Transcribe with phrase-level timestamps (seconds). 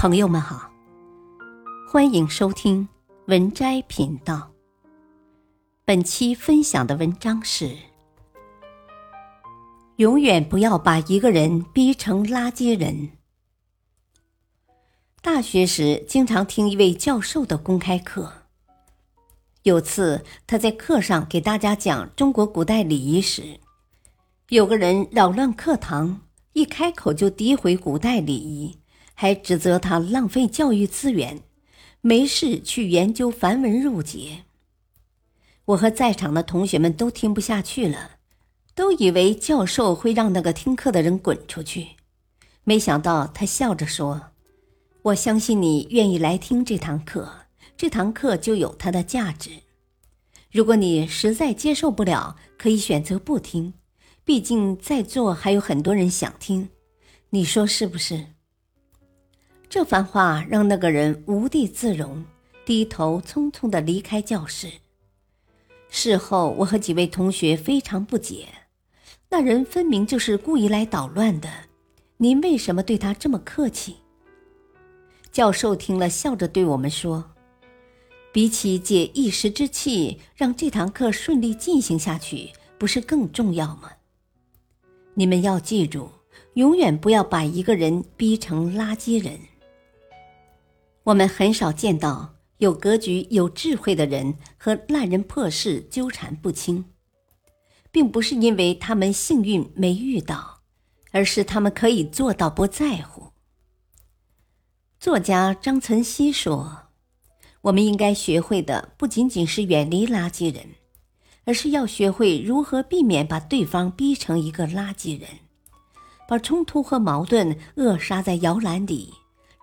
[0.00, 0.70] 朋友们好，
[1.86, 2.88] 欢迎收听
[3.26, 4.50] 文摘频道。
[5.84, 7.76] 本期分享的文章是：
[9.96, 13.10] 永远不要把一个人逼成垃圾人。
[15.20, 18.32] 大学时经常听一位教授的公开课，
[19.64, 23.60] 有次他在课上给大家讲中国古代礼仪时，
[24.48, 26.22] 有个人扰乱课堂，
[26.54, 28.79] 一开口就诋毁古代礼仪。
[29.20, 31.42] 还指责他浪费教育资源，
[32.00, 34.44] 没事去研究繁文缛节。
[35.66, 38.12] 我和在场的同学们都听不下去了，
[38.74, 41.88] 都以为教授会让那个听课的人滚出去。
[42.64, 44.30] 没想到他笑着说
[45.04, 47.30] ：“我相信你愿意来听这堂课，
[47.76, 49.50] 这堂课就有它的价值。
[50.50, 53.74] 如果你实在接受不了，可以选择不听，
[54.24, 56.70] 毕竟在座还有很多人想听。
[57.28, 58.24] 你说是不是？”
[59.70, 62.24] 这番话让那个人无地自容，
[62.66, 64.68] 低头匆匆的离开教室。
[65.88, 68.48] 事后，我和几位同学非常不解，
[69.28, 71.48] 那人分明就是故意来捣乱的，
[72.16, 73.98] 您为什么对他这么客气？
[75.30, 77.30] 教授听了，笑着对我们说
[78.34, 83.92] ：“比起解一时之气，让这堂课顺利进行下去，不是更重要吗？
[85.14, 86.10] 你们要记住，
[86.54, 89.38] 永远不要把一个人逼成垃圾人。”
[91.10, 96.84] 我们很少见到有格局、有智慧的人和烂人破事纠缠不清，
[97.90, 100.60] 并不是因为他们幸运没遇到，
[101.10, 103.32] 而是他们可以做到不在乎。
[105.00, 106.82] 作家张岑曦说
[107.62, 110.64] ：“我们应该学会的不仅仅是远离垃圾人，
[111.44, 115.28] 而是要学会如何避免把对方逼成一个垃圾人，
[116.28, 119.14] 把冲突和矛盾扼杀在摇篮里。”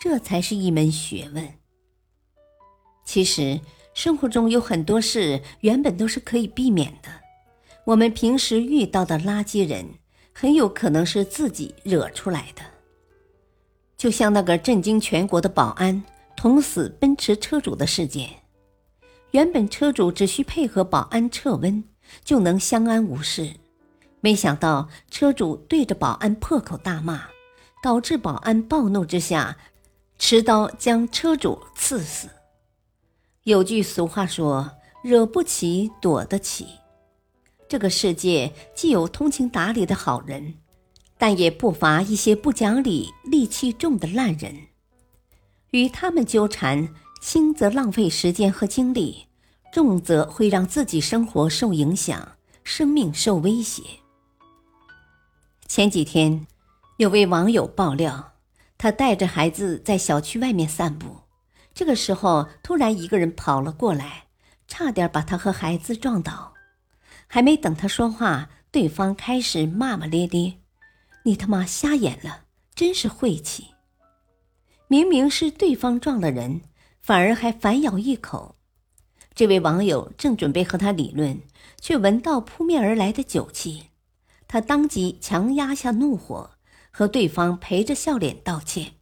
[0.00, 1.48] 这才是一门学问。
[3.04, 3.60] 其实，
[3.92, 7.08] 生活中有很多事原本都是可以避免的。
[7.84, 9.86] 我们平时遇到的垃圾人，
[10.32, 12.62] 很有可能是自己惹出来的。
[13.96, 16.02] 就像那个震惊全国的保安
[16.36, 18.28] 捅死奔驰车主的事件，
[19.30, 21.84] 原本车主只需配合保安测温
[22.24, 23.50] 就能相安无事，
[24.20, 27.22] 没想到车主对着保安破口大骂，
[27.82, 29.56] 导致保安暴怒之下。
[30.18, 32.28] 持刀将车主刺死。
[33.42, 34.72] 有句俗话说
[35.04, 36.66] ：“惹不起，躲得起。”
[37.68, 40.54] 这个世界既有通情达理的好人，
[41.18, 44.54] 但也不乏一些不讲理、戾气重的烂人。
[45.70, 46.88] 与他们纠缠，
[47.20, 49.26] 轻则浪费时间和精力，
[49.72, 53.82] 重则会让自己生活受影响，生命受威胁。
[55.66, 56.46] 前几天，
[56.98, 58.33] 有位网友爆料。
[58.84, 61.20] 他带着孩子在小区外面散步，
[61.72, 64.24] 这个时候突然一个人跑了过来，
[64.68, 66.52] 差点把他和孩子撞倒。
[67.26, 70.56] 还没等他说话，对方开始骂骂咧咧
[71.24, 72.42] ：“你他妈瞎眼了，
[72.74, 73.68] 真是晦气！”
[74.86, 76.60] 明明是对方撞了人，
[77.00, 78.56] 反而还反咬一口。
[79.34, 81.40] 这位网友正准备和他理论，
[81.80, 83.84] 却闻到扑面而来的酒气，
[84.46, 86.50] 他当即强压下怒火。
[86.96, 88.92] 和对方陪着笑脸道歉，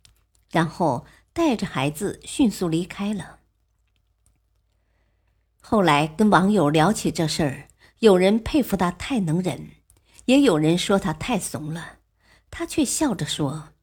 [0.50, 1.04] 然后
[1.34, 3.40] 带着孩子迅速离开了。
[5.60, 9.72] 后来跟网友聊起这事儿，有人佩服他太能忍，
[10.24, 11.98] 也有人说他太怂了。
[12.50, 13.74] 他却笑着说：“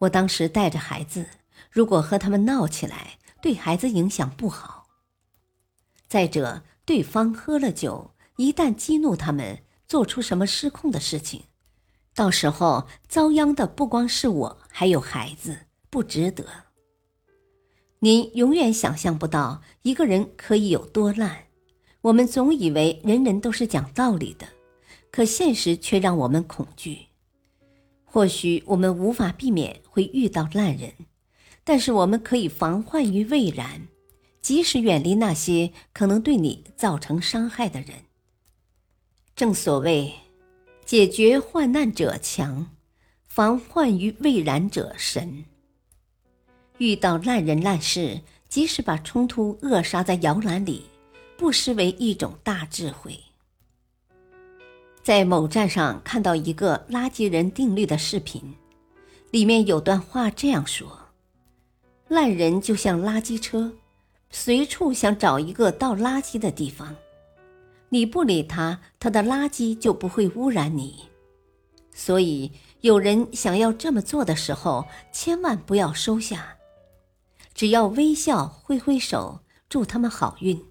[0.00, 1.24] 我当时带着孩子，
[1.70, 4.88] 如果和他们闹起来，对孩子影响不好。
[6.08, 11.44] 再者，对方喝了酒，一旦激怒他们，做出什么失控的事情。”
[12.14, 16.44] 到时候遭殃的不光是我，还有孩子，不值得。
[18.00, 21.46] 您永远想象不到一个人可以有多烂。
[22.02, 24.48] 我们总以为人人都是讲道理的，
[25.10, 27.06] 可现实却让我们恐惧。
[28.04, 30.92] 或许我们无法避免会遇到烂人，
[31.62, 33.86] 但是我们可以防患于未然，
[34.40, 37.90] 及时远离那些可能对你造成伤害的人。
[39.36, 40.12] 正所谓。
[40.90, 42.66] 解决患难者强，
[43.24, 45.44] 防患于未然者神。
[46.78, 50.86] 遇到烂人烂事，即使把冲突扼杀在摇篮里，
[51.38, 53.16] 不失为一种大智慧。
[55.00, 58.56] 在某站上看到一个“垃圾人定律”的视频，
[59.30, 60.98] 里面有段话这样说
[62.10, 63.74] ：“烂人就像垃圾车，
[64.30, 66.96] 随处想找一个倒垃圾的地方。”
[67.90, 71.04] 你不理他，他的垃圾就不会污染你。
[71.92, 76.56] 所以，有人想要这么做的时候，千万不要收下，
[77.52, 80.64] 只要微笑、挥挥手，祝他们好运，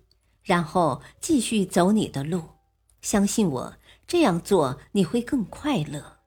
[0.44, 2.42] 然后继续走你的路。
[3.01, 3.75] 相信我，
[4.07, 6.18] 这样做你会更快乐。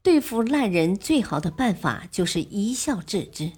[0.00, 3.52] 对付烂人最好的办法就是一笑置之。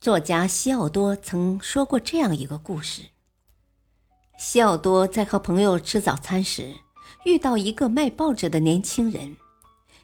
[0.00, 3.06] 作家西奥多曾说过这样一个故事：
[4.42, 6.74] 西奥多在和朋友吃早餐时，
[7.26, 9.36] 遇到一个卖报纸的年轻人。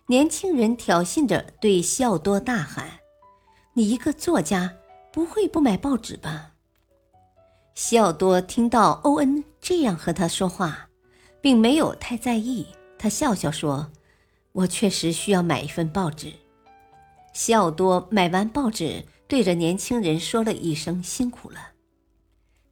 [0.09, 3.00] 年轻人挑衅着对西奥多大喊
[3.73, 4.75] ：“你一个作家，
[5.11, 6.50] 不会不买报纸吧？”
[7.75, 10.91] 西奥多听到欧恩这样和他说话，
[11.41, 12.67] 并没有太在意。
[12.99, 13.91] 他笑笑说
[14.53, 16.31] ：“我确实需要买一份报纸。”
[17.33, 19.06] 西奥多买完报纸。
[19.29, 21.71] 对着年轻人说了一声“辛苦了”，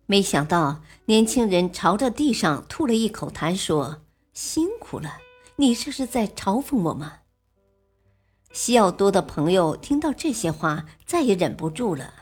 [0.06, 4.02] 没想到年轻人朝着地上吐了一口痰，说
[4.34, 5.18] ：“辛苦了，
[5.56, 7.20] 你这是在嘲讽我吗？”
[8.52, 12.12] 西奥多的朋友听到这些话，再也忍不住了，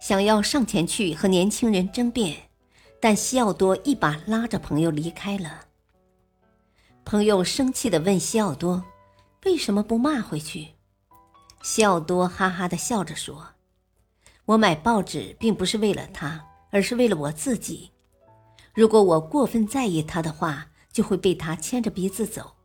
[0.00, 2.50] 想要上前去和年轻人争辩，
[3.00, 5.66] 但西奥多一把拉着朋友离开了。
[7.04, 8.84] 朋友生气地问西奥多
[9.44, 10.68] ：“为什么不骂回去？”
[11.62, 13.48] 西奥多哈哈地笑着说。
[14.44, 17.90] 我买报纸并不是为了他，而是为了我自己。
[18.72, 22.56] 如果我过分在意他的话，就会被他牵着鼻子走，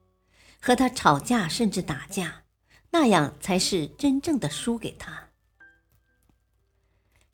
[0.61, 2.43] 和他吵架甚至打架，
[2.91, 5.29] 那样才是真正的输给他。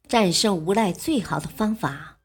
[0.07, 2.17] 战胜无赖最好的方法，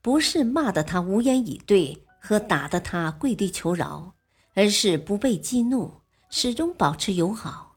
[0.00, 4.14] 不是骂得他无言以对和打得他跪地求饶，
[4.54, 7.76] 而是不被激怒，始终保持友好。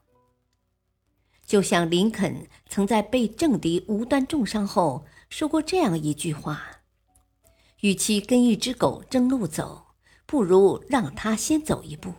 [1.44, 5.06] 就像林肯曾在被政敌无端重伤后
[5.38, 6.78] 说过这样一句话
[7.84, 9.88] ：“与其跟一只狗争路走，
[10.24, 12.14] 不如让它先走一步。”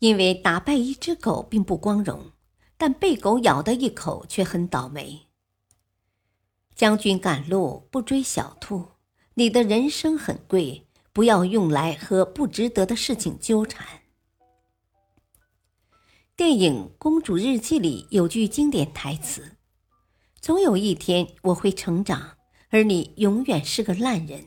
[0.00, 2.32] 因为打败一只狗并不光荣，
[2.78, 5.26] 但被狗咬的一口却很倒霉。
[6.74, 8.92] 将军赶路不追小兔，
[9.34, 13.86] 你的人生很贵，不要用来和不值得的事情纠缠。
[16.34, 19.58] 电影《公主日记》里有句经典台词
[20.42, 22.36] ：“总有一天我会成长，
[22.70, 24.46] 而你永远是个烂人。”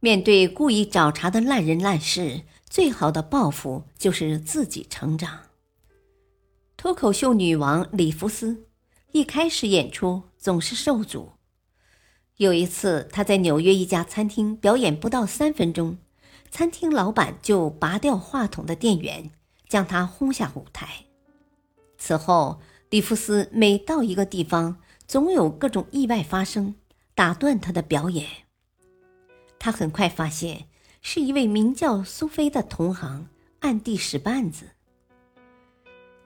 [0.00, 5.42] 面对故意找茬的烂人烂事，最好的报复就是自己成长。
[6.76, 8.66] 脱口秀女王里弗斯
[9.12, 11.34] 一开始演出总是受阻。
[12.38, 15.98] 有一次，她在纽约一家餐厅表演不到三分钟，
[16.50, 19.30] 餐厅老板就拔掉话筒的电源。
[19.68, 21.06] 将他轰下舞台。
[21.96, 22.60] 此后，
[22.92, 24.76] 里夫斯每到一个地方，
[25.08, 26.74] 总有各种意外发生，
[27.14, 28.28] 打断他的表演。
[29.58, 30.66] 他很快发现，
[31.00, 33.28] 是一位名叫苏菲的同行
[33.60, 34.72] 暗地使绊子。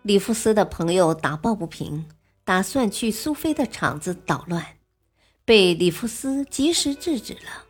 [0.02, 2.06] 里夫斯的朋友打抱不平，
[2.42, 4.66] 打算去苏菲的场子捣乱，
[5.44, 7.66] 被里夫斯及时制止了。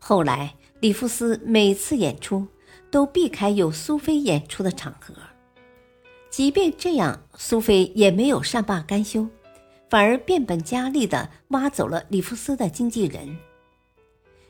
[0.00, 2.48] 后来，里夫斯每次演出。
[2.90, 5.12] 都避开有苏菲演出的场合，
[6.36, 9.28] 即便这样，苏菲也没有善罢甘休，
[9.88, 13.38] 反而变本加厉地挖走了里夫斯的经纪人。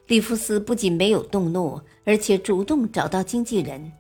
[0.07, 3.93] 里夫斯不仅没有动怒，而且主动找到经纪人，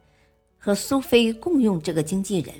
[0.56, 2.54] 和苏菲共用这个经纪人。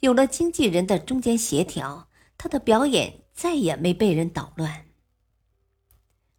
[0.00, 4.86] 有了经纪人的中间协调，他的表演再也没被人捣乱。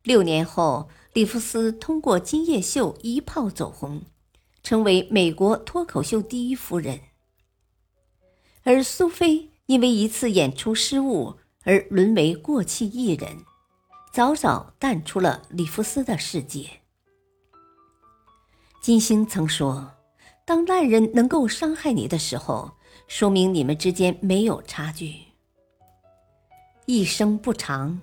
[0.04, 4.02] 六年后，里夫斯通过《今夜秀》一炮走红。
[4.62, 7.00] 成为美国脱口秀第一夫人，
[8.64, 13.44] 而苏菲因为一次演出失误而沦为过气艺人，
[14.14, 16.66] 早早淡出了里弗斯的世界。
[18.82, 19.92] 金星曾说
[20.46, 22.72] ：“当烂人能够伤害你的时候，
[23.08, 25.14] 说明你们之间没有差距。
[26.86, 28.02] 一生不长，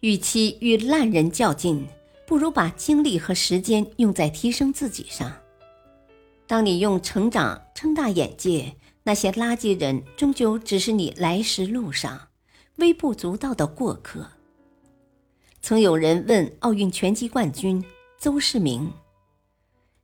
[0.00, 1.86] 与其与烂人较劲，
[2.26, 5.32] 不如把精力和时间用在提升自己上。”
[6.46, 8.74] 当你用成长撑大眼界，
[9.08, 12.28] 那些垃圾人终究只是你来时路上
[12.76, 14.32] 微不足道的过客。
[15.62, 17.82] 曾有人问奥运拳击冠军
[18.18, 18.92] 邹市明：“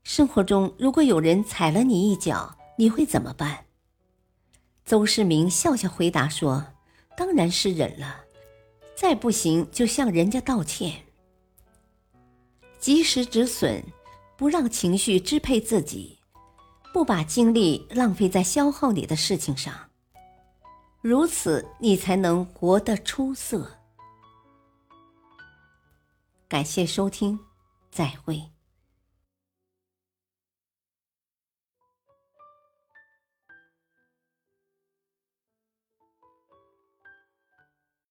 [0.05, 3.67] 生活中如果有人踩了你一脚，你会怎么办？”
[4.87, 6.65] 邹市明笑笑回答说
[7.15, 8.23] ：“当然是忍了，
[8.97, 11.03] 再不行就向人家道歉，
[12.79, 13.85] 及时止损，
[14.39, 16.21] 不让情绪支配自己。”
[16.95, 19.75] 不把精力浪费在消耗你的事情上，
[21.01, 23.69] 如此你才能活得出色。
[26.47, 27.37] 感谢收听，
[27.91, 28.54] 再会。